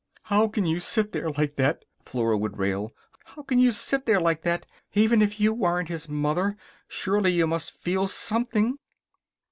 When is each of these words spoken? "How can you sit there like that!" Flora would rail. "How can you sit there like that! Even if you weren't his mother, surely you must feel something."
"How 0.23 0.47
can 0.47 0.65
you 0.65 0.79
sit 0.79 1.11
there 1.11 1.29
like 1.29 1.57
that!" 1.57 1.85
Flora 2.03 2.35
would 2.35 2.57
rail. 2.57 2.91
"How 3.23 3.43
can 3.43 3.59
you 3.59 3.71
sit 3.71 4.07
there 4.07 4.19
like 4.19 4.41
that! 4.41 4.65
Even 4.95 5.21
if 5.21 5.39
you 5.39 5.53
weren't 5.53 5.89
his 5.89 6.09
mother, 6.09 6.57
surely 6.87 7.33
you 7.33 7.45
must 7.45 7.71
feel 7.71 8.07
something." 8.07 8.79